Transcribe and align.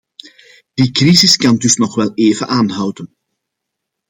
Die 0.79 0.91
crisis 0.93 1.35
kan 1.37 1.57
dus 1.57 1.75
nog 1.75 1.95
wel 1.95 2.11
even 2.13 2.47
aanhouden. 2.47 3.15